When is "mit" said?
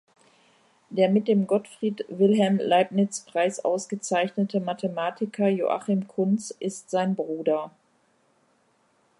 1.09-1.27